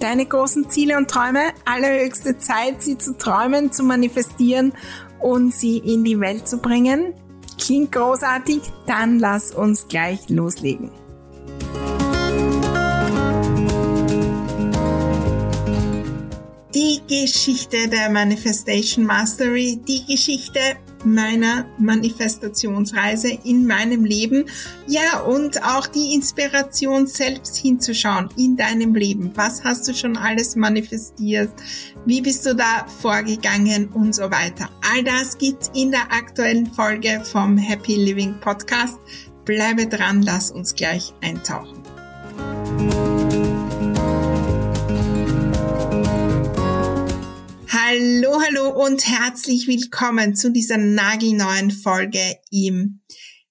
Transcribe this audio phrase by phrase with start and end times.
[0.00, 1.52] deine großen Ziele und Träume.
[1.64, 4.72] Allerhöchste Zeit, sie zu träumen, zu manifestieren
[5.20, 7.14] und sie in die Welt zu bringen.
[7.58, 8.62] Klingt großartig?
[8.86, 10.90] Dann lass uns gleich loslegen.
[16.74, 20.60] Die Geschichte der Manifestation Mastery, die Geschichte
[21.04, 24.44] meiner Manifestationsreise in meinem Leben.
[24.86, 29.32] Ja, und auch die Inspiration selbst hinzuschauen in deinem Leben.
[29.34, 31.50] Was hast du schon alles manifestiert?
[32.04, 34.70] Wie bist du da vorgegangen und so weiter?
[34.92, 38.98] All das gibt's in der aktuellen Folge vom Happy Living Podcast.
[39.44, 41.79] Bleibe dran, lass uns gleich eintauchen.
[47.82, 53.00] Hallo, hallo und herzlich willkommen zu dieser nagelneuen Folge im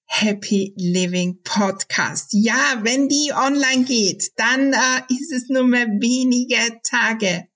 [0.04, 2.28] Happy Living Podcast.
[2.30, 7.48] Ja, wenn die online geht, dann äh, ist es nur mehr wenige Tage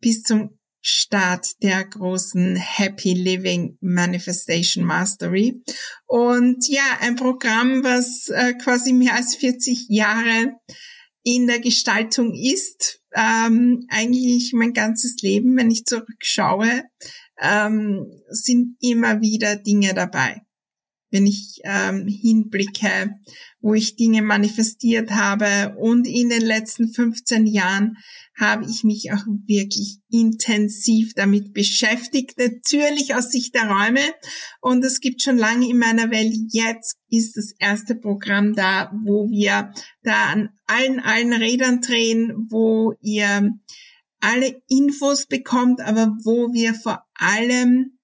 [0.00, 5.60] bis zum Start der großen Happy Living Manifestation Mastery.
[6.06, 10.52] Und ja, ein Programm, was äh, quasi mehr als 40 Jahre
[11.24, 16.84] in der Gestaltung ist, ähm, eigentlich mein ganzes Leben, wenn ich zurückschaue,
[17.40, 20.42] ähm, sind immer wieder Dinge dabei.
[21.10, 23.14] Wenn ich ähm, hinblicke,
[23.62, 27.96] wo ich Dinge manifestiert habe und in den letzten 15 Jahren
[28.36, 34.00] habe ich mich auch wirklich intensiv damit beschäftigt, natürlich aus Sicht der Räume.
[34.60, 39.30] Und es gibt schon lange in meiner Welt, jetzt ist das erste Programm da, wo
[39.30, 39.72] wir
[40.02, 43.52] da an allen, allen Rädern drehen, wo ihr
[44.20, 47.98] alle Infos bekommt, aber wo wir vor allem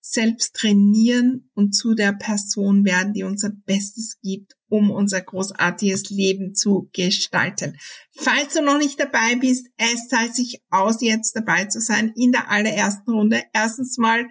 [0.00, 6.54] selbst trainieren und zu der Person werden, die unser Bestes gibt, um unser großartiges Leben
[6.54, 7.76] zu gestalten.
[8.16, 12.32] Falls du noch nicht dabei bist, es zahlt sich aus, jetzt dabei zu sein in
[12.32, 13.42] der allerersten Runde.
[13.52, 14.26] Erstens mal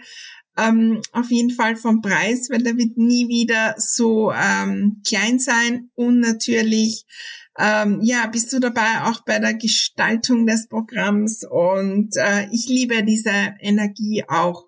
[0.57, 5.91] ähm, auf jeden Fall vom Preis, weil der wird nie wieder so ähm, klein sein
[5.95, 7.05] und natürlich
[7.57, 13.03] ähm, ja, bist du dabei auch bei der Gestaltung des Programms und äh, ich liebe
[13.03, 14.65] diese Energie auch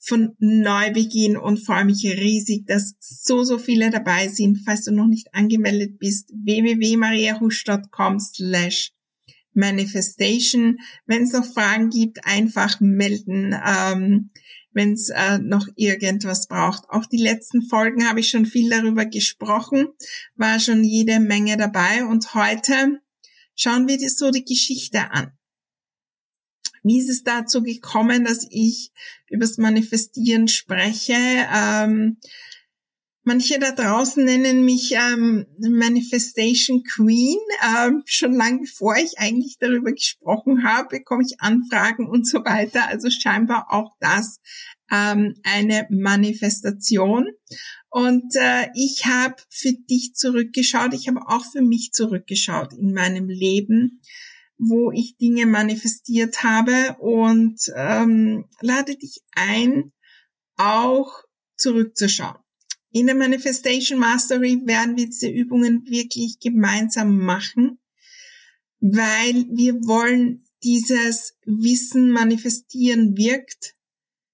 [0.00, 4.62] von Neubeginn und freue mich riesig, dass so, so viele dabei sind.
[4.64, 8.92] Falls du noch nicht angemeldet bist, www.mariahusch.com slash
[9.52, 10.78] manifestation.
[11.06, 14.30] Wenn es noch Fragen gibt, einfach melden, ähm,
[14.72, 16.88] wenn es äh, noch irgendwas braucht.
[16.88, 19.88] Auch die letzten Folgen habe ich schon viel darüber gesprochen,
[20.36, 23.00] war schon jede Menge dabei und heute
[23.54, 25.32] schauen wir dir so die Geschichte an.
[26.82, 28.92] Wie ist es dazu gekommen, dass ich
[29.28, 31.14] übers Manifestieren spreche?
[31.14, 32.18] Ähm,
[33.22, 37.38] manche da draußen nennen mich ähm, Manifestation Queen.
[37.76, 42.88] Ähm, schon lange bevor ich eigentlich darüber gesprochen habe, bekomme ich Anfragen und so weiter.
[42.88, 44.40] Also scheinbar auch das
[44.90, 47.26] ähm, eine Manifestation.
[47.90, 53.28] Und äh, ich habe für dich zurückgeschaut, ich habe auch für mich zurückgeschaut in meinem
[53.28, 54.00] Leben
[54.60, 59.92] wo ich Dinge manifestiert habe und ähm, lade dich ein,
[60.56, 61.24] auch
[61.56, 62.36] zurückzuschauen.
[62.92, 67.78] In der Manifestation Mastery werden wir diese Übungen wirklich gemeinsam machen,
[68.80, 73.74] weil wir wollen dieses Wissen manifestieren wirkt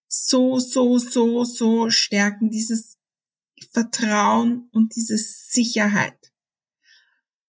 [0.09, 2.97] so, so, so, so stärken, dieses
[3.71, 6.33] Vertrauen und diese Sicherheit.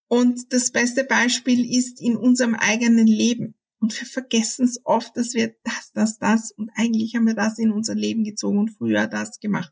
[0.08, 3.56] Und das beste Beispiel ist in unserem eigenen Leben.
[3.80, 7.60] Und wir vergessen es oft, dass wir das, das, das und eigentlich haben wir das
[7.60, 9.72] in unser Leben gezogen und früher das gemacht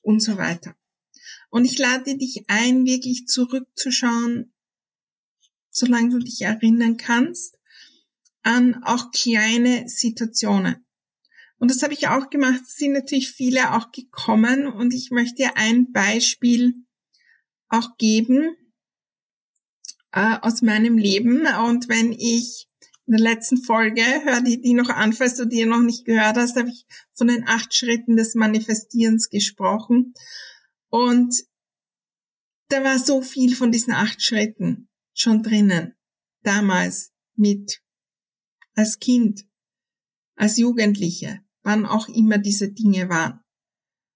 [0.00, 0.74] und so weiter.
[1.50, 4.52] Und ich lade dich ein, wirklich zurückzuschauen,
[5.70, 7.58] solange du dich erinnern kannst
[8.42, 10.84] an auch kleine Situationen.
[11.58, 12.60] Und das habe ich auch gemacht.
[12.66, 16.74] Es sind natürlich viele auch gekommen und ich möchte dir ein Beispiel
[17.68, 18.56] auch geben
[20.14, 21.46] äh, aus meinem Leben.
[21.66, 22.68] Und wenn ich
[23.06, 26.36] in der letzten Folge, hör die, die noch an, falls du die noch nicht gehört
[26.36, 30.14] hast, habe ich von den acht Schritten des Manifestierens gesprochen.
[30.88, 31.34] Und
[32.68, 35.94] da war so viel von diesen acht Schritten schon drinnen.
[36.42, 37.82] Damals mit,
[38.74, 39.44] als Kind,
[40.36, 43.40] als Jugendliche, wann auch immer diese Dinge waren.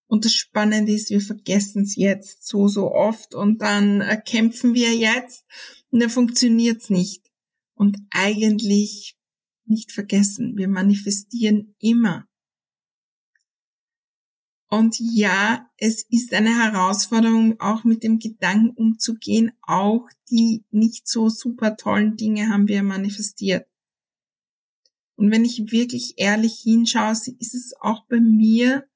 [0.07, 4.73] Und das Spannende ist, wir vergessen es jetzt so, so oft und dann äh, kämpfen
[4.73, 5.45] wir jetzt
[5.91, 7.25] und dann funktioniert's nicht.
[7.75, 9.17] Und eigentlich
[9.65, 12.27] nicht vergessen, wir manifestieren immer.
[14.71, 19.53] Und ja, es ist eine Herausforderung, auch mit dem Gedanken umzugehen.
[19.63, 23.67] Auch die nicht so super tollen Dinge haben wir manifestiert.
[25.17, 28.87] Und wenn ich wirklich ehrlich hinschaue, ist es auch bei mir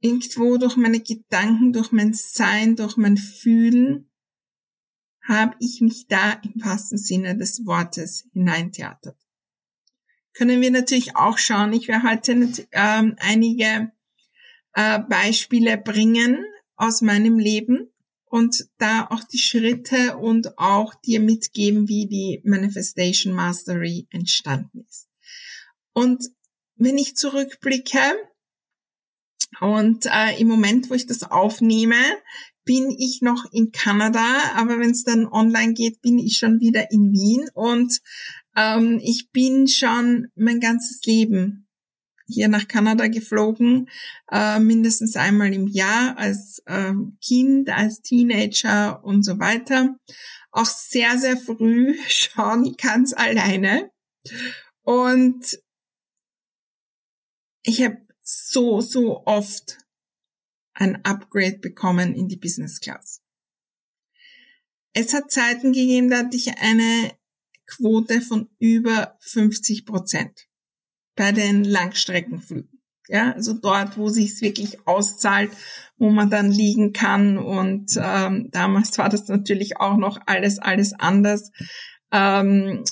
[0.00, 4.10] irgendwo durch meine Gedanken, durch mein Sein, durch mein Fühlen
[5.28, 9.16] habe ich mich da im wahrsten Sinne des Wortes hineintheatert.
[10.32, 11.72] Können wir natürlich auch schauen.
[11.72, 12.32] Ich werde heute
[12.72, 13.90] ähm, einige
[14.74, 16.44] äh, Beispiele bringen
[16.76, 17.90] aus meinem Leben
[18.26, 25.08] und da auch die Schritte und auch dir mitgeben, wie die Manifestation Mastery entstanden ist.
[25.94, 26.28] Und
[26.74, 27.98] wenn ich zurückblicke
[29.60, 31.96] und äh, im Moment, wo ich das aufnehme,
[32.66, 36.90] bin ich noch in Kanada, aber wenn es dann online geht, bin ich schon wieder
[36.90, 38.00] in Wien und
[38.56, 41.66] ähm, ich bin schon mein ganzes Leben
[42.28, 43.88] hier nach Kanada geflogen,
[44.32, 46.92] äh, mindestens einmal im Jahr als äh,
[47.24, 49.96] Kind, als Teenager und so weiter.
[50.50, 53.90] Auch sehr, sehr früh schon ganz alleine.
[54.82, 55.60] Und
[57.62, 59.78] ich habe so, so oft
[60.76, 63.22] ein Upgrade bekommen in die Business Class.
[64.92, 67.12] Es hat Zeiten gegeben, da hatte ich eine
[67.66, 70.46] Quote von über 50 Prozent
[71.16, 72.82] bei den Langstreckenflügen.
[73.08, 75.50] Ja, also dort, wo sich's wirklich auszahlt,
[75.96, 77.38] wo man dann liegen kann.
[77.38, 81.50] Und ähm, damals war das natürlich auch noch alles, alles anders.
[82.10, 82.84] Ähm,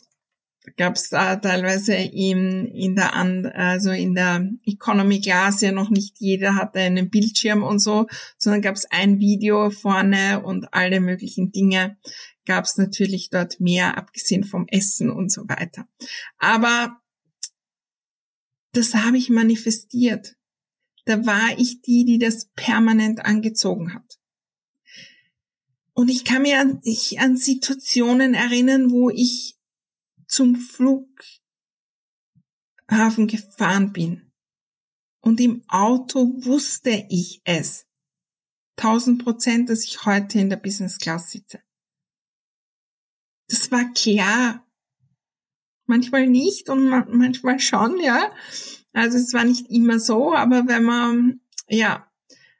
[0.76, 6.16] gab es da teilweise in, in der also in der Economy Class ja noch nicht
[6.18, 8.06] jeder hatte einen Bildschirm und so,
[8.38, 11.96] sondern gab es ein Video vorne und alle möglichen Dinge
[12.46, 15.86] gab es natürlich dort mehr, abgesehen vom Essen und so weiter.
[16.38, 17.00] Aber
[18.72, 20.36] das habe ich manifestiert.
[21.04, 24.18] Da war ich die, die das permanent angezogen hat.
[25.92, 29.56] Und ich kann mir an, ich, an Situationen erinnern, wo ich
[30.34, 31.28] zum Flughafen
[33.28, 34.32] gefahren bin.
[35.22, 37.86] Und im Auto wusste ich es.
[38.76, 41.62] Tausend Prozent, dass ich heute in der Business Class sitze.
[43.48, 44.66] Das war klar.
[45.86, 48.34] Manchmal nicht und manchmal schon, ja.
[48.92, 52.10] Also es war nicht immer so, aber wenn man, ja,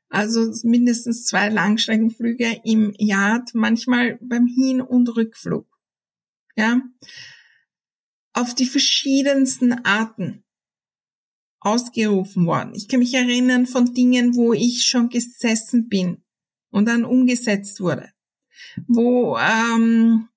[0.09, 5.67] also mindestens zwei Langstreckenflüge im Jahr, manchmal beim Hin- und Rückflug.
[6.56, 6.81] Ja
[8.34, 10.44] auf die verschiedensten Arten
[11.60, 12.74] ausgerufen worden.
[12.74, 16.22] Ich kann mich erinnern von Dingen, wo ich schon gesessen bin
[16.70, 18.10] und dann umgesetzt wurde,
[18.86, 20.29] wo ähm,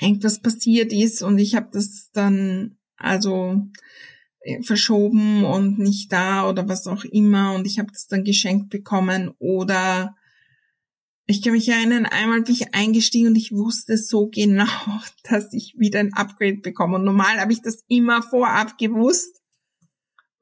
[0.00, 3.66] irgendwas passiert ist und ich habe das dann also
[4.40, 8.70] äh, verschoben und nicht da oder was auch immer und ich habe das dann geschenkt
[8.70, 10.16] bekommen oder
[11.26, 14.66] ich kann mich erinnern, einmal bin ich eingestiegen und ich wusste so genau,
[15.24, 16.96] dass ich wieder ein Upgrade bekomme.
[16.96, 19.40] Und normal habe ich das immer vorab gewusst.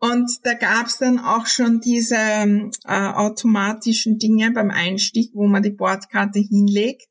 [0.03, 5.63] Und da gab es dann auch schon diese äh, automatischen Dinge beim Einstieg, wo man
[5.63, 7.09] die Bordkarte hinlegt.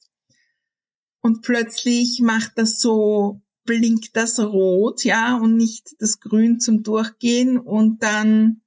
[1.21, 7.59] Und plötzlich macht das so, blinkt das rot, ja, und nicht das Grün zum Durchgehen.
[7.59, 8.61] Und dann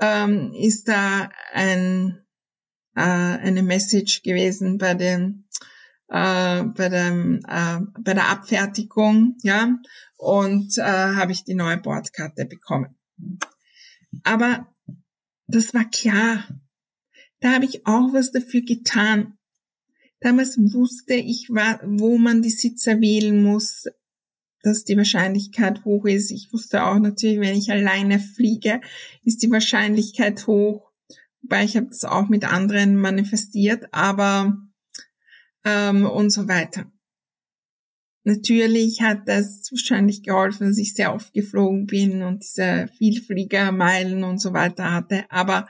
[0.00, 2.24] ähm, ist da ein
[3.00, 5.46] äh, eine Message gewesen bei den
[6.08, 9.78] äh, bei dem äh, bei der Abfertigung, ja,
[10.16, 12.96] und äh, habe ich die neue Bordkarte bekommen.
[14.24, 14.66] Aber
[15.46, 16.46] das war klar.
[17.40, 19.38] Da habe ich auch was dafür getan.
[20.20, 23.86] Damals wusste ich, wo man die Sitzer wählen muss,
[24.62, 26.30] dass die Wahrscheinlichkeit hoch ist.
[26.30, 28.82] Ich wusste auch natürlich, wenn ich alleine fliege,
[29.24, 30.89] ist die Wahrscheinlichkeit hoch,
[31.50, 34.56] Wobei ich habe das auch mit anderen manifestiert, aber
[35.64, 36.88] ähm, und so weiter.
[38.22, 44.38] Natürlich hat das wahrscheinlich geholfen, dass ich sehr oft geflogen bin und diese Vielfliegermeilen und
[44.38, 45.28] so weiter hatte.
[45.28, 45.68] Aber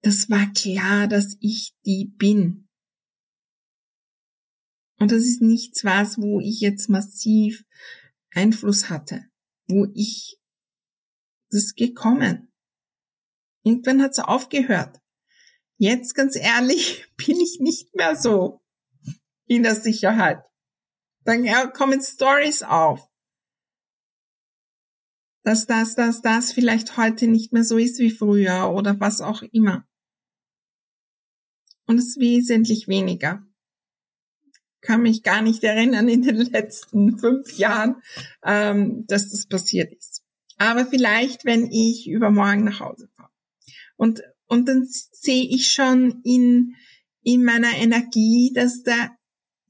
[0.00, 2.70] das war klar, dass ich die bin.
[4.98, 7.66] Und das ist nichts was, wo ich jetzt massiv
[8.30, 9.26] Einfluss hatte,
[9.68, 10.38] wo ich
[11.50, 12.51] das gekommen.
[13.62, 15.00] Irgendwann hat es aufgehört.
[15.76, 18.60] Jetzt ganz ehrlich bin ich nicht mehr so
[19.46, 20.42] in der Sicherheit.
[21.24, 23.08] Dann kommen Stories auf.
[25.44, 29.42] Dass das, dass das vielleicht heute nicht mehr so ist wie früher oder was auch
[29.42, 29.86] immer.
[31.86, 33.44] Und es ist wesentlich weniger.
[34.80, 38.02] Kann mich gar nicht erinnern in den letzten fünf Jahren,
[38.44, 40.22] ähm, dass das passiert ist.
[40.58, 43.08] Aber vielleicht, wenn ich übermorgen nach Hause.
[44.02, 46.74] Und, und dann sehe ich schon in,
[47.22, 49.16] in meiner Energie, dass da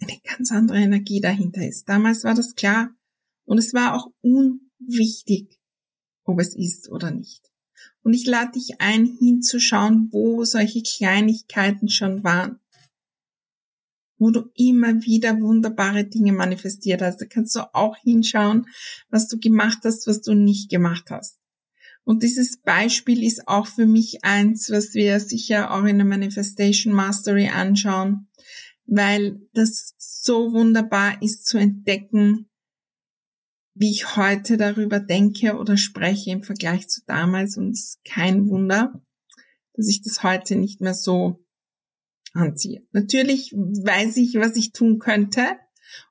[0.00, 1.86] eine ganz andere Energie dahinter ist.
[1.86, 2.96] Damals war das klar.
[3.44, 5.60] Und es war auch unwichtig,
[6.24, 7.42] ob es ist oder nicht.
[8.04, 12.58] Und ich lade dich ein, hinzuschauen, wo solche Kleinigkeiten schon waren.
[14.16, 17.20] Wo du immer wieder wunderbare Dinge manifestiert hast.
[17.20, 18.64] Da kannst du auch hinschauen,
[19.10, 21.41] was du gemacht hast, was du nicht gemacht hast.
[22.04, 26.92] Und dieses Beispiel ist auch für mich eins, was wir sicher auch in der Manifestation
[26.92, 28.28] Mastery anschauen,
[28.86, 32.50] weil das so wunderbar ist zu entdecken,
[33.74, 38.48] wie ich heute darüber denke oder spreche im Vergleich zu damals und es ist kein
[38.48, 39.00] Wunder,
[39.74, 41.44] dass ich das heute nicht mehr so
[42.34, 42.86] anziehe.
[42.92, 45.56] Natürlich weiß ich, was ich tun könnte,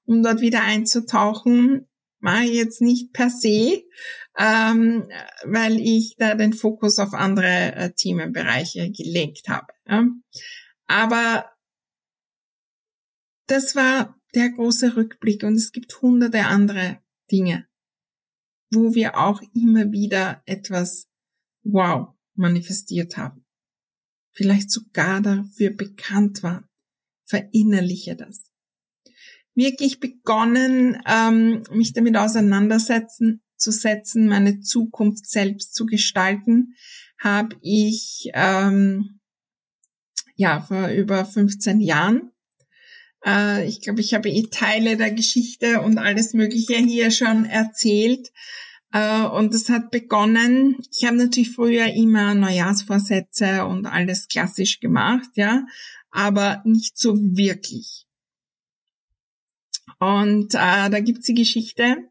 [0.06, 1.88] um dort wieder einzutauchen,
[2.22, 3.84] mache ich jetzt nicht per se,
[4.38, 5.10] ähm,
[5.44, 9.68] weil ich da den Fokus auf andere äh, Themenbereiche gelegt habe.
[9.88, 10.08] Ja.
[10.88, 11.52] Aber
[13.48, 17.00] das war der große Rückblick und es gibt hunderte andere
[17.32, 17.68] Dinge,
[18.72, 21.08] wo wir auch immer wieder etwas
[21.64, 23.46] Wow manifestiert haben.
[24.34, 26.68] Vielleicht sogar dafür bekannt waren.
[27.26, 28.51] Verinnerliche das.
[29.54, 36.76] Wirklich begonnen, ähm, mich damit auseinandersetzen, zu setzen, meine Zukunft selbst zu gestalten,
[37.20, 39.20] habe ich ähm,
[40.36, 42.32] ja vor über 15 Jahren.
[43.26, 48.32] Äh, ich glaube, ich habe eh Teile der Geschichte und alles Mögliche hier schon erzählt.
[48.92, 50.78] Äh, und es hat begonnen.
[50.92, 55.66] Ich habe natürlich früher immer Neujahrsvorsätze und alles klassisch gemacht, ja,
[56.10, 58.08] aber nicht so wirklich.
[60.02, 62.10] Und äh, da gibt's die Geschichte,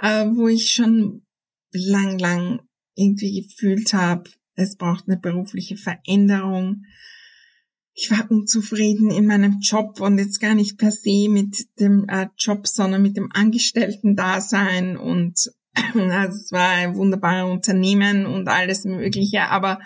[0.00, 1.26] äh, wo ich schon
[1.72, 2.60] lang, lang
[2.94, 6.84] irgendwie gefühlt habe, es braucht eine berufliche Veränderung.
[7.92, 12.28] Ich war unzufrieden in meinem Job und jetzt gar nicht per se mit dem äh,
[12.38, 15.40] Job, sondern mit dem Angestellten-Dasein und
[15.74, 19.80] also es war ein wunderbares Unternehmen und alles Mögliche, aber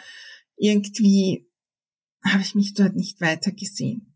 [0.56, 1.48] irgendwie
[2.22, 4.11] habe ich mich dort nicht weiter gesehen.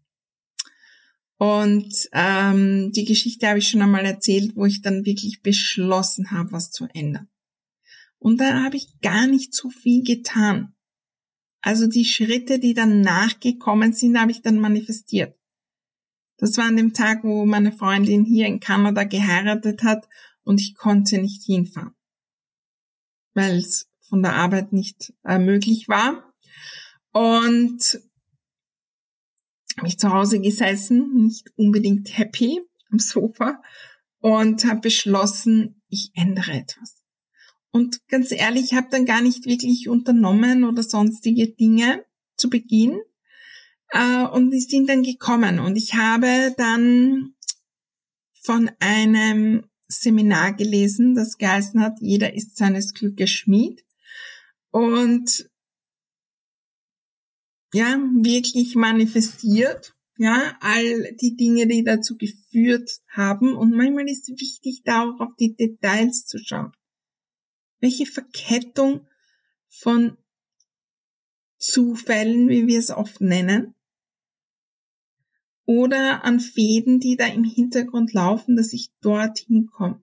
[1.39, 6.53] Und ähm, die Geschichte habe ich schon einmal erzählt, wo ich dann wirklich beschlossen habe,
[6.53, 7.29] was zu ändern.
[8.19, 10.75] Und da habe ich gar nicht so viel getan.
[11.61, 15.37] Also die Schritte, die dann nachgekommen sind, habe ich dann manifestiert.
[16.39, 20.07] Das war an dem Tag, wo meine Freundin hier in Kanada geheiratet hat
[20.45, 21.95] und ich konnte nicht hinfahren,
[23.35, 26.33] weil es von der Arbeit nicht äh, möglich war.
[27.13, 28.01] Und
[29.77, 33.61] habe ich zu Hause gesessen, nicht unbedingt happy am Sofa
[34.21, 37.03] und habe beschlossen, ich ändere etwas.
[37.71, 42.05] Und ganz ehrlich, ich habe dann gar nicht wirklich unternommen oder sonstige Dinge
[42.37, 42.99] zu Beginn.
[43.91, 45.59] Äh, und die sind dann gekommen.
[45.59, 47.35] Und ich habe dann
[48.43, 53.85] von einem Seminar gelesen, das geheißen hat, jeder ist seines Glückes Schmied.
[54.71, 55.51] Und
[57.73, 63.55] ja, wirklich manifestiert, ja, all die Dinge, die dazu geführt haben.
[63.55, 66.73] Und manchmal ist es wichtig, da auch auf die Details zu schauen.
[67.81, 69.07] Welche Verkettung
[69.69, 70.17] von
[71.59, 73.75] Zufällen, wie wir es oft nennen,
[75.67, 80.03] oder an Fäden, die da im Hintergrund laufen, dass ich dorthin komme.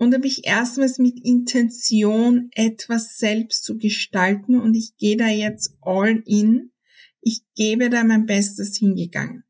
[0.00, 5.76] Und habe ich erstmals mit Intention etwas selbst zu gestalten und ich gehe da jetzt
[5.82, 6.72] all in.
[7.20, 9.44] Ich gebe da mein Bestes hingegangen.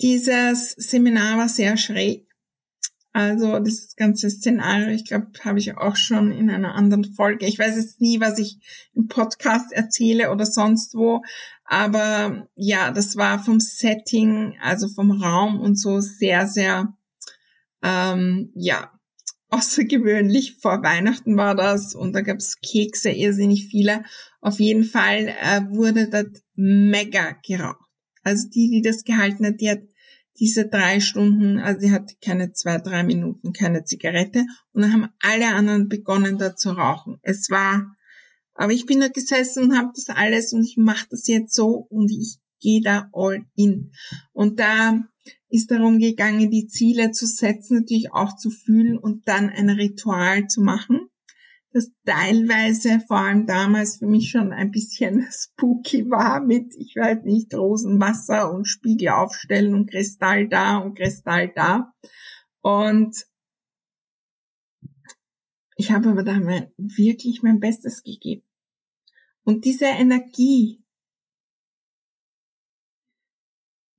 [0.00, 2.26] Dieses Seminar war sehr schräg.
[3.12, 7.46] Also das ganze Szenario, ich glaube, habe ich auch schon in einer anderen Folge.
[7.46, 8.58] Ich weiß jetzt nie, was ich
[8.92, 11.22] im Podcast erzähle oder sonst wo,
[11.64, 16.92] aber ja, das war vom Setting, also vom Raum und so sehr, sehr,
[17.86, 18.90] ähm, ja,
[19.50, 20.56] außergewöhnlich.
[20.60, 24.04] Vor Weihnachten war das und da gab es Kekse, irrsinnig viele.
[24.40, 27.84] Auf jeden Fall äh, wurde das mega geraucht.
[28.22, 29.82] Also die, die das gehalten hat, die hat
[30.38, 35.08] diese drei Stunden, also sie hatte keine zwei, drei Minuten keine Zigarette und dann haben
[35.20, 37.18] alle anderen begonnen da zu rauchen.
[37.22, 37.96] Es war,
[38.52, 41.86] aber ich bin da gesessen und habe das alles und ich mache das jetzt so
[41.88, 43.92] und ich gehe da all in.
[44.32, 45.00] Und da
[45.48, 50.46] ist darum gegangen, die Ziele zu setzen, natürlich auch zu fühlen und dann ein Ritual
[50.48, 51.08] zu machen
[51.76, 57.22] das teilweise vor allem damals für mich schon ein bisschen spooky war mit, ich weiß
[57.24, 61.92] nicht, Rosenwasser und Spiegel aufstellen und Kristall da und Kristall da.
[62.62, 63.26] Und
[65.76, 68.42] ich habe aber da mein, wirklich mein Bestes gegeben.
[69.44, 70.82] Und diese Energie,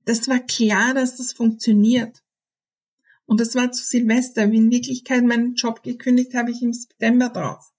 [0.08, 2.22] das war klar, dass das funktioniert.
[3.26, 4.50] Und das war zu Silvester.
[4.50, 7.74] Wie in Wirklichkeit meinen Job gekündigt habe ich im September drauf.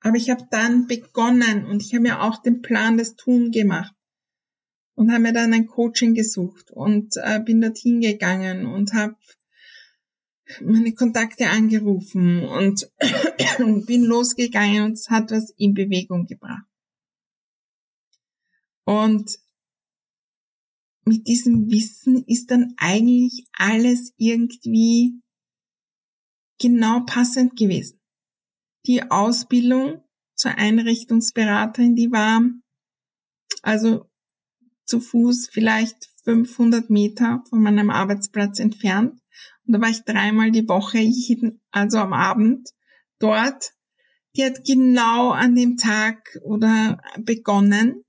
[0.00, 3.94] Aber ich habe dann begonnen und ich habe mir auch den Plan des Tun gemacht
[4.96, 9.14] und habe mir dann ein Coaching gesucht und äh, bin dorthin gegangen und habe
[10.60, 12.90] meine Kontakte angerufen und
[13.86, 16.66] bin losgegangen und es hat was in Bewegung gebracht.
[18.84, 19.38] Und
[21.06, 25.22] mit diesem Wissen ist dann eigentlich alles irgendwie
[26.60, 28.00] genau passend gewesen.
[28.86, 30.02] Die Ausbildung
[30.34, 32.42] zur Einrichtungsberaterin, die war
[33.62, 34.10] also
[34.84, 39.20] zu Fuß vielleicht 500 Meter von meinem Arbeitsplatz entfernt.
[39.64, 42.70] Und da war ich dreimal die Woche, jeden, also am Abend
[43.18, 43.72] dort.
[44.34, 48.04] Die hat genau an dem Tag oder begonnen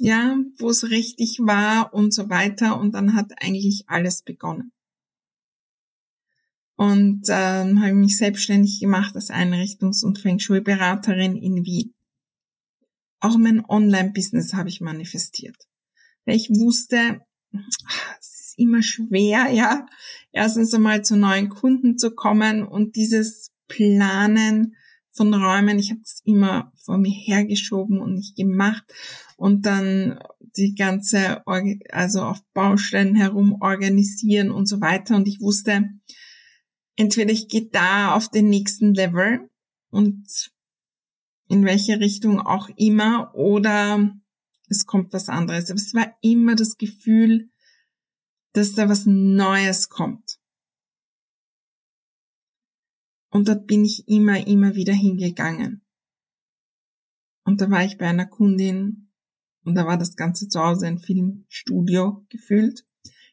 [0.00, 2.78] ja, wo es richtig war und so weiter.
[2.80, 4.72] Und dann hat eigentlich alles begonnen.
[6.76, 11.94] Und ähm, habe mich selbstständig gemacht als Einrichtungs- und Feng Shui-Beraterin in Wien.
[13.20, 15.68] Auch mein Online-Business habe ich manifestiert.
[16.24, 17.20] Weil ich wusste,
[18.18, 19.86] es ist immer schwer, ja,
[20.32, 24.74] erstens einmal zu neuen Kunden zu kommen und dieses Planen
[25.12, 25.78] von Räumen.
[25.78, 28.84] Ich habe es immer vor mir hergeschoben und nicht gemacht
[29.36, 30.18] und dann
[30.56, 35.16] die ganze, also auf Baustellen herum organisieren und so weiter.
[35.16, 35.88] Und ich wusste,
[36.96, 39.48] entweder ich gehe da auf den nächsten Level
[39.90, 40.50] und
[41.48, 44.12] in welche Richtung auch immer oder
[44.68, 45.70] es kommt was anderes.
[45.70, 47.50] Aber es war immer das Gefühl,
[48.52, 50.39] dass da was Neues kommt.
[53.30, 55.82] Und dort bin ich immer, immer wieder hingegangen.
[57.44, 59.10] Und da war ich bei einer Kundin
[59.64, 62.84] und da war das Ganze zu Hause ein Filmstudio gefühlt.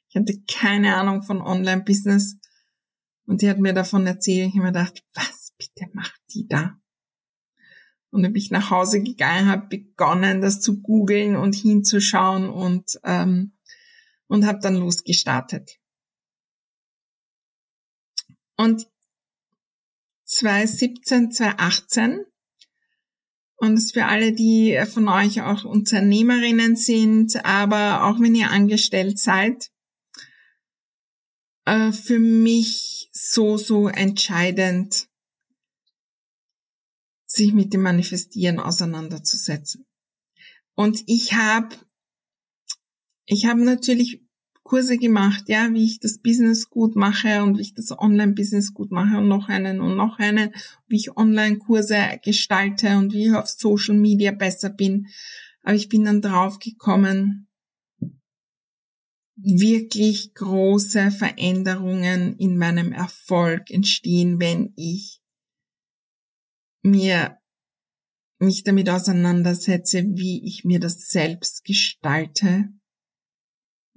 [0.10, 2.40] Ich hatte keine Ahnung von Online-Business
[3.26, 4.50] und die hat mir davon erzählt.
[4.50, 6.80] Ich habe mir gedacht, was bitte macht die da?
[8.10, 13.00] Und dann bin ich nach Hause gegangen, habe begonnen, das zu googeln und hinzuschauen und
[13.04, 13.58] ähm,
[14.28, 15.80] und habe dann losgestartet.
[18.56, 18.88] Und
[20.28, 22.26] 2017, 2018.
[23.60, 29.72] Und für alle, die von euch auch Unternehmerinnen sind, aber auch wenn ihr angestellt seid,
[31.66, 35.08] äh, für mich so, so entscheidend,
[37.26, 39.86] sich mit dem Manifestieren auseinanderzusetzen.
[40.76, 41.76] Und ich habe,
[43.26, 44.27] ich habe natürlich
[44.68, 48.92] Kurse gemacht, ja, wie ich das Business gut mache und wie ich das Online-Business gut
[48.92, 50.54] mache und noch einen und noch einen,
[50.88, 55.08] wie ich Online-Kurse gestalte und wie ich auf Social Media besser bin.
[55.64, 57.48] Aber ich bin dann drauf gekommen,
[59.38, 65.22] wirklich große Veränderungen in meinem Erfolg entstehen, wenn ich
[66.82, 67.38] mir
[68.40, 72.70] mich damit auseinandersetze, wie ich mir das selbst gestalte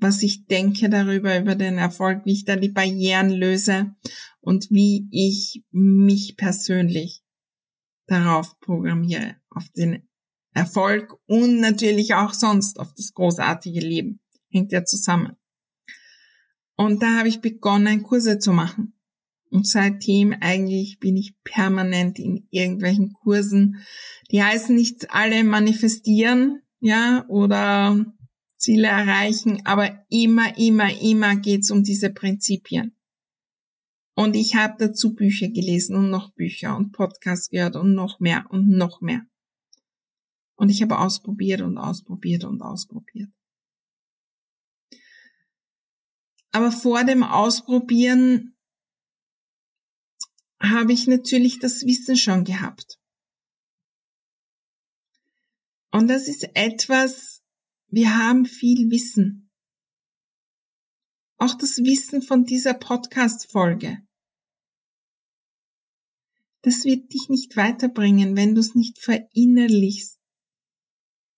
[0.00, 3.94] was ich denke darüber, über den Erfolg, wie ich da die Barrieren löse
[4.40, 7.22] und wie ich mich persönlich
[8.06, 10.08] darauf programmiere, auf den
[10.52, 14.20] Erfolg und natürlich auch sonst auf das großartige Leben.
[14.48, 15.36] Hängt ja zusammen.
[16.76, 18.94] Und da habe ich begonnen, Kurse zu machen.
[19.50, 23.84] Und seitdem eigentlich bin ich permanent in irgendwelchen Kursen.
[24.30, 28.06] Die heißen nicht alle manifestieren, ja, oder
[28.60, 32.94] Ziele erreichen, aber immer, immer, immer geht's um diese Prinzipien.
[34.14, 38.44] Und ich habe dazu Bücher gelesen und noch Bücher und Podcasts gehört und noch mehr
[38.50, 39.22] und noch mehr.
[40.56, 43.30] Und ich habe ausprobiert und ausprobiert und ausprobiert.
[46.52, 48.56] Aber vor dem Ausprobieren
[50.60, 52.98] habe ich natürlich das Wissen schon gehabt.
[55.90, 57.39] Und das ist etwas,
[57.90, 59.50] wir haben viel Wissen.
[61.38, 63.98] Auch das Wissen von dieser Podcast-Folge.
[66.62, 70.20] Das wird dich nicht weiterbringen, wenn du es nicht verinnerlichst.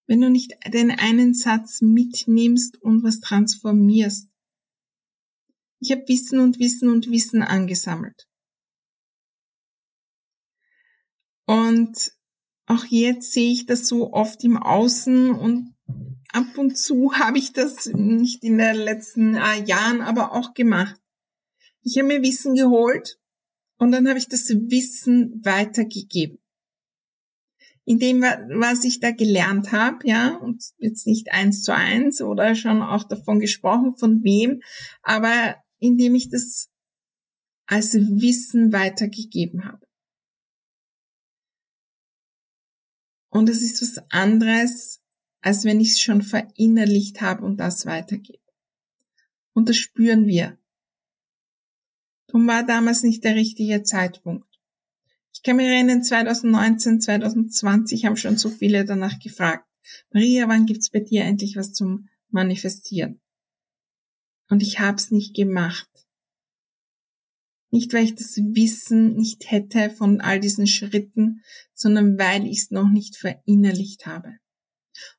[0.06, 4.30] Wenn du nicht den einen Satz mitnimmst und was transformierst.
[5.78, 8.28] Ich habe Wissen und Wissen und Wissen angesammelt.
[11.46, 12.12] Und
[12.66, 15.74] auch jetzt sehe ich das so oft im Außen und
[16.32, 21.00] ab und zu habe ich das nicht in den letzten äh, Jahren aber auch gemacht.
[21.82, 23.18] Ich habe mir Wissen geholt
[23.78, 26.38] und dann habe ich das Wissen weitergegeben.
[27.84, 32.54] In dem, was ich da gelernt habe, ja, und jetzt nicht eins zu eins oder
[32.54, 34.62] schon auch davon gesprochen, von wem,
[35.02, 36.70] aber indem ich das
[37.66, 39.84] als Wissen weitergegeben habe.
[43.30, 45.01] Und es ist was anderes,
[45.42, 48.38] als wenn ich es schon verinnerlicht habe und das weitergebe.
[49.52, 50.56] Und das spüren wir.
[52.28, 54.46] Darum war damals nicht der richtige Zeitpunkt.
[55.34, 59.68] Ich kann mich erinnern, 2019, 2020 haben schon so viele danach gefragt.
[60.12, 63.20] Maria, wann gibt's bei dir endlich was zum Manifestieren?
[64.48, 65.88] Und ich habe es nicht gemacht.
[67.70, 71.42] Nicht, weil ich das Wissen nicht hätte von all diesen Schritten,
[71.74, 74.36] sondern weil ich es noch nicht verinnerlicht habe.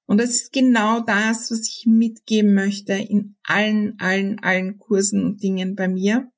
[0.06, 5.42] Und das ist genau das, was ich mitgeben möchte in allen, allen, allen Kursen und
[5.42, 6.32] Dingen bei mir.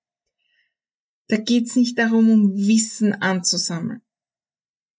[1.27, 4.01] Da geht's nicht darum, um Wissen anzusammeln.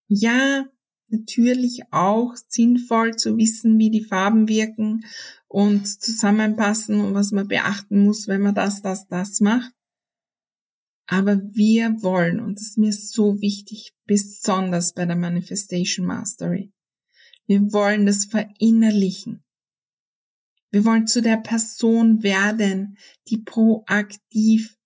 [0.08, 0.66] Ja,
[1.08, 5.04] natürlich auch sinnvoll zu wissen, wie die Farben wirken
[5.46, 9.72] und zusammenpassen und was man beachten muss, wenn man das, das, das macht.
[11.06, 16.72] Aber wir wollen, und das ist mir so wichtig, besonders bei der Manifestation Mastery,
[17.46, 19.44] wir wollen das verinnerlichen.
[20.70, 24.78] Wir wollen zu der Person werden, die proaktiv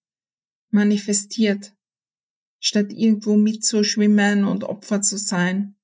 [0.70, 1.76] manifestiert,
[2.60, 5.76] statt irgendwo mitzuschwimmen und Opfer zu sein,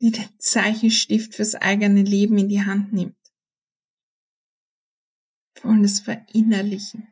[0.00, 3.16] die den Zeichenstift fürs eigene Leben in die Hand nimmt.
[5.54, 7.08] Wir wollen es verinnerlichen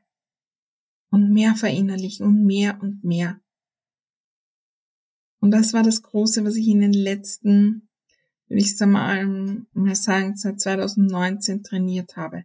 [1.11, 3.41] und mehr verinnerlichen und mehr und mehr.
[5.42, 7.88] Und das war das Große, was ich in den letzten,
[8.46, 9.26] würde ich mal,
[9.72, 12.44] mal sagen, seit 2019 trainiert habe.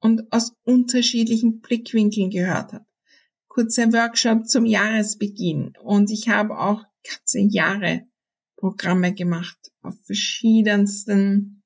[0.00, 2.86] Und aus unterschiedlichen Blickwinkeln gehört habe.
[3.46, 8.06] Kurzer Workshop zum Jahresbeginn und ich habe auch ganze Jahre
[8.56, 11.62] Programme gemacht auf verschiedensten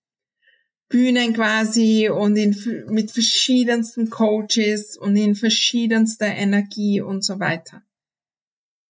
[0.89, 7.85] Bühnen quasi und in, mit verschiedensten Coaches und in verschiedenster Energie und so weiter.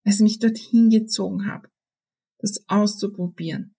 [0.08, 1.70] Ich mich dorthin gezogen habe,
[2.38, 3.74] das auszuprobieren.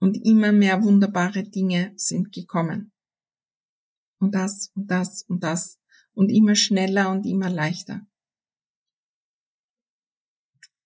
[0.00, 2.92] Und immer mehr wunderbare Dinge sind gekommen.
[4.20, 5.78] Und das und das und das
[6.14, 8.06] und immer schneller und immer leichter.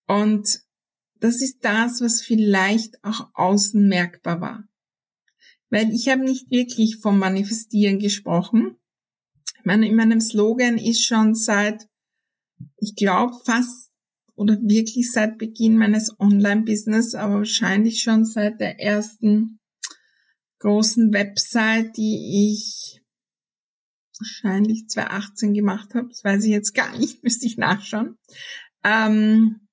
[0.07, 0.63] Und
[1.19, 4.67] das ist das, was vielleicht auch außen merkbar war
[5.73, 8.77] weil ich habe nicht wirklich vom Manifestieren gesprochen.
[9.57, 11.89] Ich meine, in meinem Slogan ist schon seit,
[12.83, 13.89] ich glaube fast
[14.35, 19.59] oder wirklich seit Beginn meines Online-Business, aber wahrscheinlich schon seit der ersten
[20.59, 23.01] großen Website, die ich
[24.19, 26.09] wahrscheinlich 2018 gemacht habe.
[26.09, 28.17] Das weiß ich jetzt gar nicht, müsste ich nachschauen.
[28.83, 29.67] Ähm,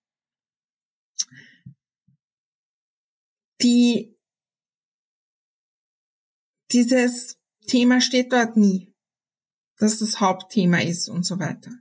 [3.60, 4.16] die
[6.72, 8.94] dieses Thema steht dort nie,
[9.78, 11.72] dass das Hauptthema ist und so weiter.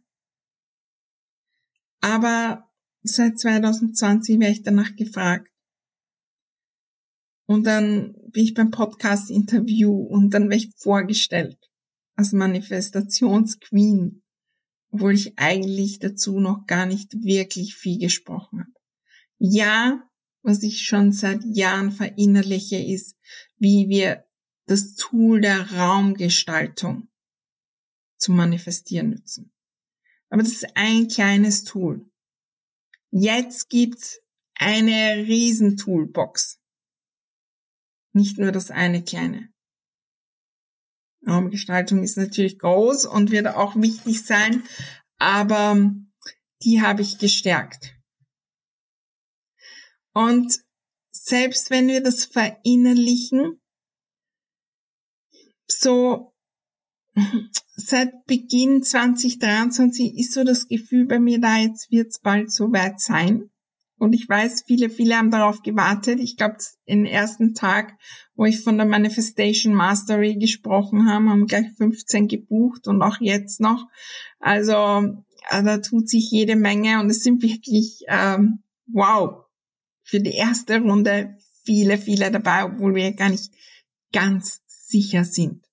[2.01, 2.69] Aber
[3.01, 5.49] seit 2020 werde ich danach gefragt.
[7.45, 11.57] Und dann bin ich beim Podcast-Interview und dann werde ich vorgestellt
[12.15, 14.23] als Manifestationsqueen,
[14.91, 18.73] obwohl ich eigentlich dazu noch gar nicht wirklich viel gesprochen habe.
[19.39, 20.03] Ja,
[20.41, 23.15] was ich schon seit Jahren verinnerliche, ist,
[23.57, 24.25] wie wir
[24.65, 27.09] das Tool der Raumgestaltung
[28.17, 29.51] zu manifestieren nutzen.
[30.29, 32.09] Aber das ist ein kleines Tool.
[33.11, 34.19] Jetzt gibt's
[34.55, 36.59] eine riesen Toolbox.
[38.13, 39.51] Nicht nur das eine kleine.
[41.27, 44.63] Raumgestaltung ist natürlich groß und wird auch wichtig sein,
[45.17, 45.91] aber
[46.63, 47.95] die habe ich gestärkt.
[50.13, 50.59] Und
[51.11, 53.61] selbst wenn wir das verinnerlichen,
[55.67, 56.33] so
[57.75, 62.71] seit Beginn 2023 ist so das Gefühl bei mir da, jetzt wird es bald so
[62.71, 63.49] weit sein.
[63.97, 66.21] Und ich weiß, viele, viele haben darauf gewartet.
[66.21, 66.55] Ich glaube,
[66.87, 67.97] den ersten Tag,
[68.33, 73.59] wo ich von der Manifestation Mastery gesprochen habe, haben gleich 15 gebucht und auch jetzt
[73.59, 73.85] noch.
[74.39, 74.73] Also
[75.49, 79.43] äh, da tut sich jede Menge und es sind wirklich, ähm, wow,
[80.03, 83.51] für die erste Runde viele, viele dabei, obwohl wir gar nicht
[84.13, 85.63] ganz sicher sind,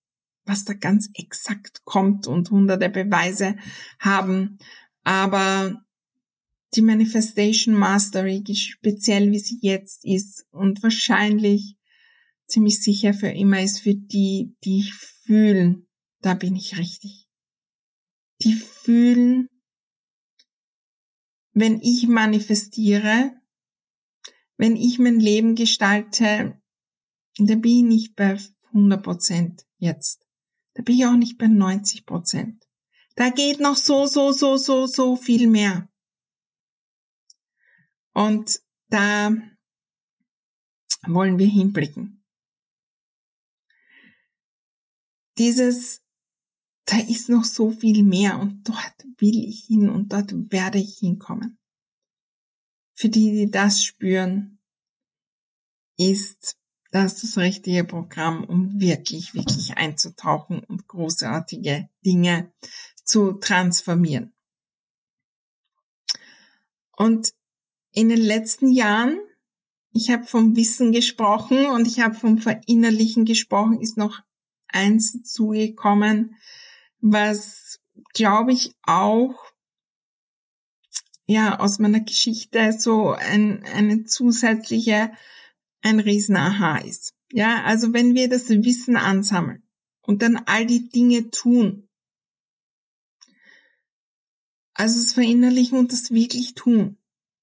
[0.46, 3.56] was da ganz exakt kommt und hunderte Beweise
[3.98, 4.58] haben.
[5.02, 5.84] Aber
[6.74, 11.76] die Manifestation Mastery, speziell wie sie jetzt ist und wahrscheinlich
[12.46, 15.88] ziemlich sicher für immer ist für die, die fühlen,
[16.20, 17.28] da bin ich richtig.
[18.42, 19.48] Die fühlen,
[21.52, 23.32] wenn ich manifestiere,
[24.56, 26.60] wenn ich mein Leben gestalte,
[27.38, 30.25] da bin ich nicht bei 100 Prozent jetzt.
[30.76, 32.68] Da bin ich auch nicht bei 90 Prozent.
[33.14, 35.88] Da geht noch so, so, so, so, so viel mehr.
[38.12, 38.60] Und
[38.90, 39.34] da
[41.06, 42.22] wollen wir hinblicken.
[45.38, 46.04] Dieses,
[46.84, 50.98] da ist noch so viel mehr und dort will ich hin und dort werde ich
[50.98, 51.58] hinkommen.
[52.92, 54.60] Für die, die das spüren,
[55.96, 56.58] ist
[57.02, 62.52] das das richtige Programm, um wirklich, wirklich einzutauchen und großartige Dinge
[63.04, 64.32] zu transformieren.
[66.96, 67.32] Und
[67.92, 69.18] in den letzten Jahren,
[69.92, 74.20] ich habe vom Wissen gesprochen und ich habe vom Verinnerlichen gesprochen, ist noch
[74.68, 76.36] eins zugekommen,
[77.00, 77.80] was,
[78.12, 79.34] glaube ich, auch
[81.26, 85.12] ja aus meiner Geschichte so ein, eine zusätzliche,
[85.86, 87.14] ein riesen Aha ist.
[87.30, 89.62] Ja, also wenn wir das Wissen ansammeln
[90.02, 91.88] und dann all die Dinge tun,
[94.74, 96.98] also das Verinnerlichen und das wirklich tun,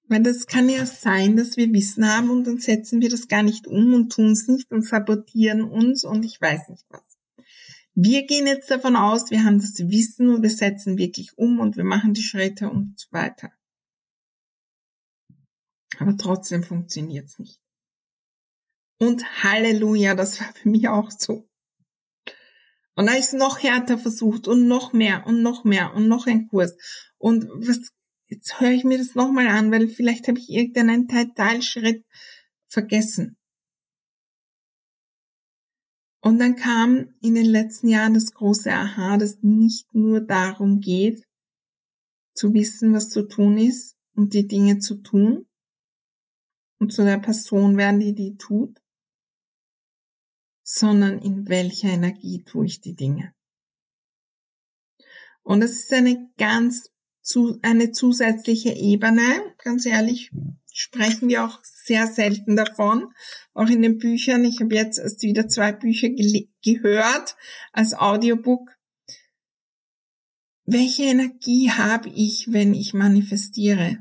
[0.07, 3.43] weil das kann ja sein, dass wir Wissen haben und dann setzen wir das gar
[3.43, 7.01] nicht um und tun es nicht und sabotieren uns und ich weiß nicht was.
[7.95, 11.77] Wir gehen jetzt davon aus, wir haben das Wissen und wir setzen wirklich um und
[11.77, 13.51] wir machen die Schritte und so weiter.
[15.99, 17.62] Aber trotzdem funktioniert es nicht.
[19.03, 21.49] Und Halleluja, das war für mich auch so.
[22.95, 26.47] Und da ist noch härter versucht und noch mehr und noch mehr und noch ein
[26.47, 26.77] Kurs.
[27.17, 27.91] Und was
[28.27, 32.05] jetzt höre ich mir das nochmal an, weil vielleicht habe ich irgendeinen Teilschritt
[32.69, 33.35] vergessen.
[36.21, 41.25] Und dann kam in den letzten Jahren das große Aha, dass nicht nur darum geht,
[42.33, 45.45] zu wissen, was zu tun ist und die Dinge zu tun
[46.79, 48.79] und zu der Person werden, die die tut,
[50.63, 53.33] sondern in welcher Energie tue ich die Dinge.
[55.43, 56.89] Und es ist eine ganz
[57.21, 59.53] zu, eine zusätzliche Ebene.
[59.57, 60.31] Ganz ehrlich,
[60.71, 63.13] sprechen wir auch sehr selten davon.
[63.53, 64.45] Auch in den Büchern.
[64.45, 66.09] Ich habe jetzt erst wieder zwei Bücher
[66.63, 67.35] gehört
[67.71, 68.69] als Audiobook.
[70.65, 73.97] Welche Energie habe ich, wenn ich manifestiere?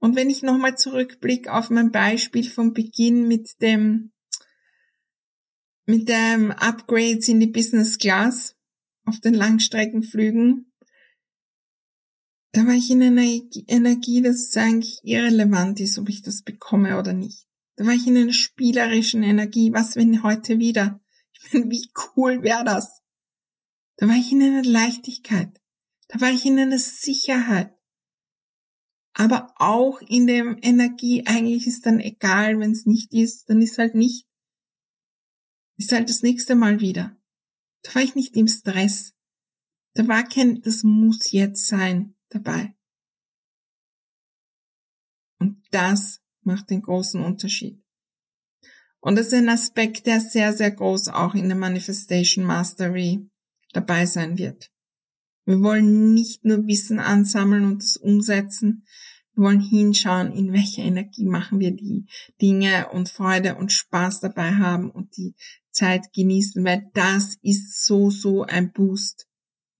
[0.00, 4.12] Und wenn ich nochmal zurückblicke auf mein Beispiel vom Beginn mit dem,
[5.88, 8.54] mit dem Upgrades in die Business Class
[9.06, 10.70] auf den Langstreckenflügen,
[12.52, 16.98] da war ich in einer Energie, dass es eigentlich irrelevant ist, ob ich das bekomme
[16.98, 17.46] oder nicht.
[17.76, 19.72] Da war ich in einer spielerischen Energie.
[19.72, 21.00] Was, wenn heute wieder?
[21.32, 23.00] Ich meine, wie cool wäre das?
[23.96, 25.58] Da war ich in einer Leichtigkeit.
[26.08, 27.74] Da war ich in einer Sicherheit.
[29.14, 33.78] Aber auch in der Energie, eigentlich ist dann egal, wenn es nicht ist, dann ist
[33.78, 34.27] halt nicht.
[35.78, 37.16] Ist halt das nächste Mal wieder.
[37.82, 39.14] Da war ich nicht im Stress.
[39.94, 42.74] Da war kein, das muss jetzt sein dabei.
[45.38, 47.82] Und das macht den großen Unterschied.
[49.00, 53.30] Und das ist ein Aspekt, der sehr, sehr groß auch in der Manifestation Mastery
[53.72, 54.72] dabei sein wird.
[55.44, 58.84] Wir wollen nicht nur Wissen ansammeln und es umsetzen,
[59.38, 62.06] wir wollen hinschauen, in welcher Energie machen wir die
[62.42, 65.36] Dinge und Freude und Spaß dabei haben und die
[65.78, 69.28] Zeit genießen, weil das ist so, so ein Boost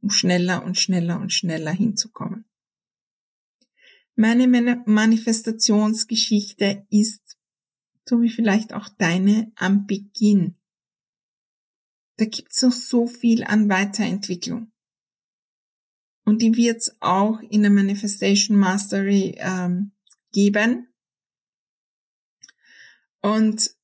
[0.01, 2.45] um schneller und schneller und schneller hinzukommen.
[4.15, 4.47] Meine
[4.87, 7.37] Manifestationsgeschichte ist,
[8.09, 10.55] so wie vielleicht auch deine, am Beginn.
[12.17, 14.73] da gibt's noch so viel an Weiterentwicklung.
[16.25, 19.93] Und die wird's auch in der Manifestation Mastery ähm,
[20.33, 20.89] geben.
[23.21, 23.78] Und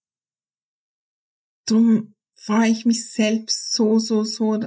[1.66, 4.60] darum freue ich mich selbst so, so, so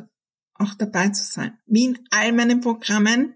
[0.56, 1.58] auch dabei zu sein.
[1.66, 3.36] Wie in all meinen Programmen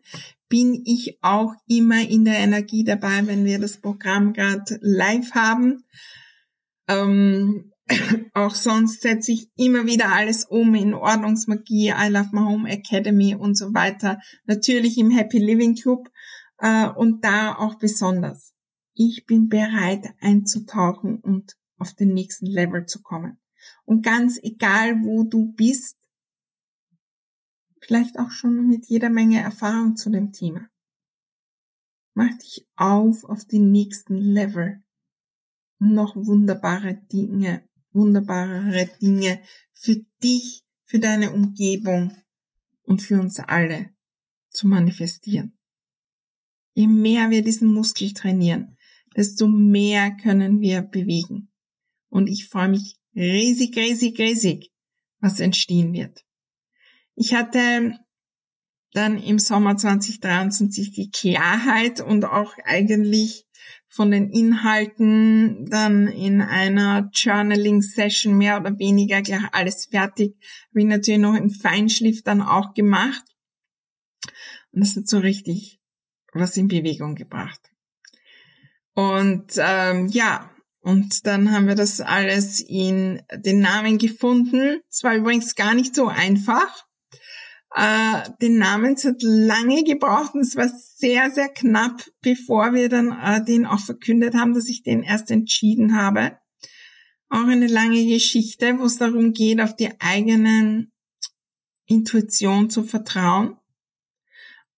[0.50, 5.86] bin ich auch immer in der Energie dabei, wenn wir das Programm gerade live haben.
[6.88, 7.72] Ähm,
[8.34, 13.36] auch sonst setze ich immer wieder alles um in Ordnungsmagie, I Love My Home Academy
[13.36, 14.20] und so weiter.
[14.46, 16.10] Natürlich im Happy Living Club
[16.58, 18.54] äh, und da auch besonders.
[18.94, 23.41] Ich bin bereit einzutauchen und auf den nächsten Level zu kommen.
[23.86, 25.98] Und ganz egal, wo du bist,
[27.82, 30.70] vielleicht auch schon mit jeder Menge Erfahrung zu dem Thema.
[32.14, 34.84] Mach dich auf auf den nächsten Level.
[35.80, 39.42] Noch wunderbare Dinge, wunderbare Dinge
[39.74, 42.16] für dich, für deine Umgebung
[42.84, 43.90] und für uns alle
[44.50, 45.58] zu manifestieren.
[46.74, 48.78] Je mehr wir diesen Muskel trainieren,
[49.16, 51.50] desto mehr können wir bewegen.
[52.10, 54.72] Und ich freue mich riesig, riesig, riesig,
[55.20, 56.24] was entstehen wird.
[57.16, 58.00] Ich hatte
[58.94, 63.46] dann im Sommer 2023 die Klarheit und auch eigentlich
[63.88, 70.38] von den Inhalten dann in einer Journaling-Session mehr oder weniger gleich alles fertig.
[70.70, 73.24] Habe ich natürlich noch im Feinschliff dann auch gemacht.
[74.72, 75.80] Und das hat so richtig
[76.34, 77.60] was in Bewegung gebracht.
[78.94, 80.51] Und ähm, ja,
[80.82, 84.82] und dann haben wir das alles in den Namen gefunden.
[84.90, 86.86] Es war übrigens gar nicht so einfach
[87.76, 88.94] äh, den Namen.
[88.94, 93.68] Es hat lange gebraucht und es war sehr, sehr knapp, bevor wir dann äh, den
[93.68, 96.38] auch verkündet haben, dass ich den erst entschieden habe.
[97.30, 100.92] Auch eine lange Geschichte, wo es darum geht, auf die eigenen
[101.86, 103.56] Intuition zu vertrauen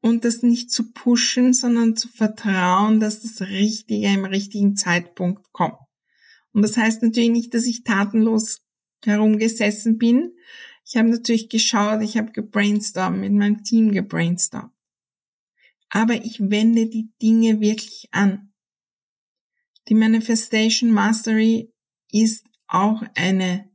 [0.02, 5.78] und das nicht zu pushen, sondern zu vertrauen, dass das Richtige im richtigen Zeitpunkt kommt.
[6.54, 8.64] Und das heißt natürlich nicht, dass ich tatenlos
[9.04, 10.34] herumgesessen bin,
[10.86, 14.74] ich habe natürlich geschaut, ich habe gebrainstormt, mit meinem Team gebrainstormt.
[15.90, 18.54] Aber ich wende die Dinge wirklich an.
[19.88, 21.72] Die Manifestation Mastery
[22.12, 23.72] ist auch eine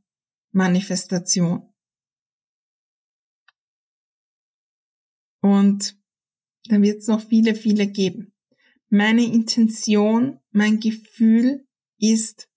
[0.51, 1.73] Manifestation.
[5.41, 5.97] Und
[6.65, 8.33] da wird es noch viele, viele geben.
[8.89, 11.65] Meine Intention, mein Gefühl
[11.97, 12.48] ist,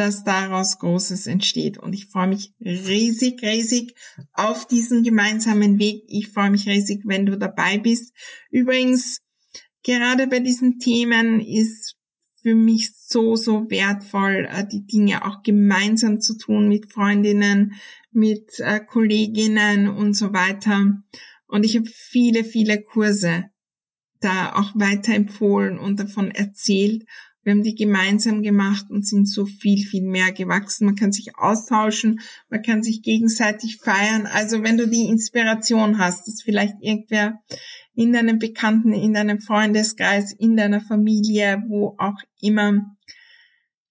[0.00, 1.76] dass daraus Großes entsteht.
[1.76, 3.94] Und ich freue mich riesig, riesig
[4.32, 6.04] auf diesen gemeinsamen Weg.
[6.08, 8.14] Ich freue mich riesig, wenn du dabei bist.
[8.50, 9.20] Übrigens,
[9.82, 11.96] gerade bei diesen Themen ist
[12.40, 17.74] für mich so, so wertvoll, äh, die Dinge auch gemeinsam zu tun mit Freundinnen,
[18.10, 21.02] mit äh, Kolleginnen und so weiter.
[21.46, 23.50] Und ich habe viele, viele Kurse
[24.20, 27.04] da auch weiterempfohlen und davon erzählt.
[27.42, 30.84] Wir haben die gemeinsam gemacht und sind so viel, viel mehr gewachsen.
[30.84, 34.26] Man kann sich austauschen, man kann sich gegenseitig feiern.
[34.26, 37.40] Also wenn du die Inspiration hast, dass vielleicht irgendwer
[37.94, 42.96] in deinem Bekannten, in deinem Freundeskreis, in deiner Familie, wo auch immer,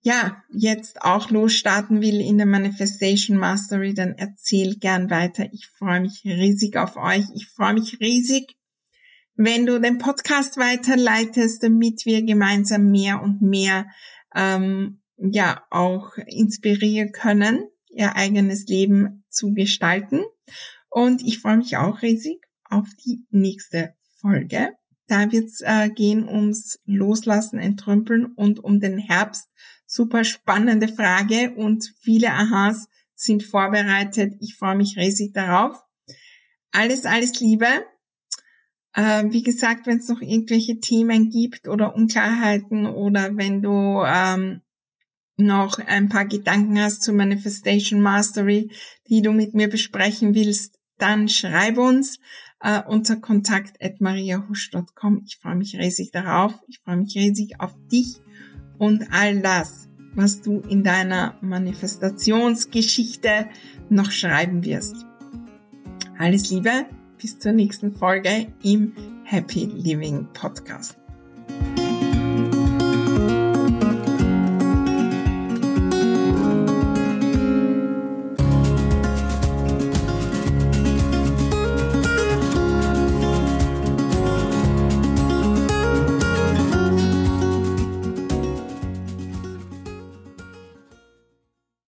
[0.01, 5.47] ja, jetzt auch losstarten will in der Manifestation Mastery, dann erzähl gern weiter.
[5.51, 7.25] Ich freue mich riesig auf euch.
[7.33, 8.58] Ich freue mich riesig
[9.41, 13.87] wenn du den Podcast weiterleitest, damit wir gemeinsam mehr und mehr
[14.35, 20.23] ähm, ja auch inspirieren können, ihr eigenes Leben zu gestalten.
[20.89, 24.73] Und ich freue mich auch riesig auf die nächste Folge.
[25.07, 29.47] Da wird es äh, gehen ums Loslassen, Entrümpeln und um den Herbst.
[29.85, 34.33] Super spannende Frage und viele Aha's sind vorbereitet.
[34.41, 35.81] Ich freue mich riesig darauf.
[36.73, 37.85] Alles, alles Liebe.
[38.93, 44.61] Äh, wie gesagt, wenn es noch irgendwelche Themen gibt oder Unklarheiten oder wenn du ähm,
[45.37, 48.71] noch ein paar Gedanken hast zur Manifestation Mastery,
[49.07, 52.19] die du mit mir besprechen willst, dann schreib uns
[52.61, 55.21] äh, unter kontakt at mariahusch.com.
[55.25, 56.53] Ich freue mich riesig darauf.
[56.67, 58.19] Ich freue mich riesig auf dich
[58.77, 63.47] und all das, was du in deiner Manifestationsgeschichte
[63.89, 65.05] noch schreiben wirst.
[66.17, 66.85] Alles Liebe,
[67.19, 68.93] bis zur nächsten Folge im
[69.23, 70.98] Happy Living Podcast.